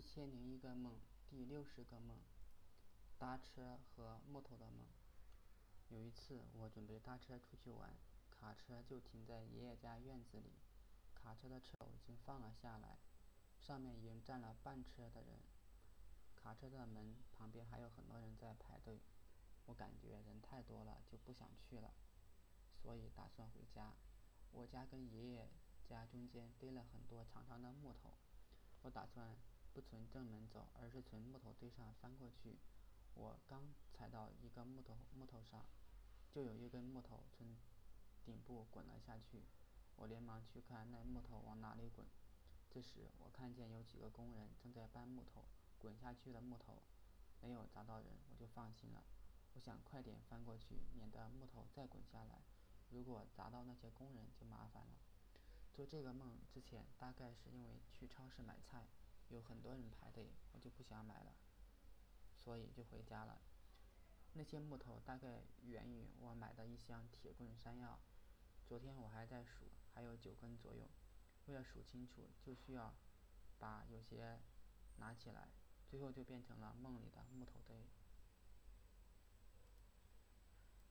[0.00, 0.94] 一千零一个梦，
[1.28, 2.16] 第六十个梦，
[3.18, 4.86] 搭车和木头的梦。
[5.90, 7.94] 有一次，我准备搭车出去玩，
[8.30, 10.52] 卡车就停在爷爷家院子里。
[11.14, 12.96] 卡车的车已经放了下来，
[13.58, 15.38] 上面已经站了半车的人。
[16.34, 19.02] 卡车的门旁边还有很多人在排队。
[19.66, 21.92] 我感觉人太多了，就不想去了，
[22.82, 23.92] 所以打算回家。
[24.50, 25.50] 我家跟爷爷
[25.86, 28.14] 家中间堆了很多长长的木头，
[28.80, 29.36] 我打算
[29.72, 32.58] 不从正门走，而是从木头堆上翻过去。
[33.14, 35.64] 我刚踩到一个木头木头上，
[36.30, 37.56] 就有一根木头从
[38.24, 39.42] 顶部滚了下去。
[39.96, 42.06] 我连忙去看那木头往哪里滚。
[42.70, 45.44] 这时，我看见有几个工人正在搬木头，
[45.78, 46.82] 滚下去的木头
[47.40, 49.02] 没有砸到人，我就放心了。
[49.54, 52.42] 我想快点翻过去，免得木头再滚下来。
[52.90, 54.98] 如果砸到那些工人，就麻烦了。
[55.72, 58.86] 做这个梦之前，大概是因为去超市买菜，
[59.30, 61.34] 有很多人排队，我就不想买了，
[62.36, 63.40] 所以就回家了。
[64.34, 67.98] 那些木头大概源于我买的一箱铁棍山药。
[68.66, 70.88] 昨天我还在数，还有九根左右。
[71.46, 72.94] 为了数清楚，就需要
[73.58, 74.38] 把有些
[74.98, 75.48] 拿起来，
[75.88, 77.88] 最后就变成了梦里的木头堆。